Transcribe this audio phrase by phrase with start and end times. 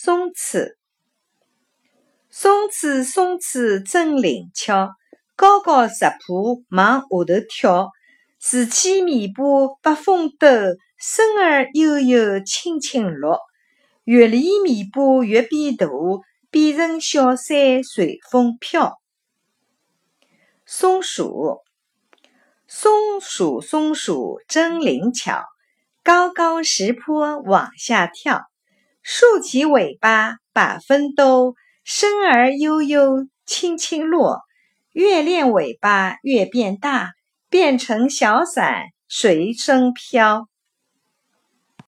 [0.00, 0.58] 松鼠，
[2.30, 4.90] 松鼠，松鼠真灵巧，
[5.34, 7.90] 高高石坡往下头跳，
[8.38, 9.42] 竖起尾巴
[9.82, 10.48] 把风抖，
[10.96, 13.40] 身儿悠悠轻轻落。
[14.04, 15.88] 越离尾巴越变大，
[16.48, 19.00] 变成小山随风飘。
[20.64, 21.58] 松鼠，
[22.68, 25.42] 松鼠，松鼠真灵巧，
[26.04, 28.44] 高高石坡往下跳。
[29.10, 34.42] 竖起尾巴把风兜，声儿悠悠轻轻落。
[34.92, 37.12] 越练尾巴越变大，
[37.48, 40.46] 变成小伞随身飘。